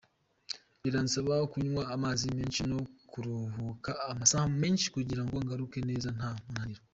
Biransaba 0.83 1.33
kunywa 1.51 1.83
amazi 1.95 2.25
menshi 2.37 2.61
no 2.71 2.79
kuruhuka 3.11 3.91
amasaha 4.11 4.45
menshi 4.61 4.85
kugira 4.95 5.21
ngo 5.25 5.35
ngaruke 5.45 5.79
neza 5.89 6.09
nta 6.19 6.29
munaniro. 6.45 6.81